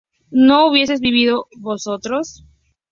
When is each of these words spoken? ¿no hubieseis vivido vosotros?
¿no 0.31 0.67
hubieseis 0.67 0.99
vivido 0.99 1.45
vosotros? 1.59 2.43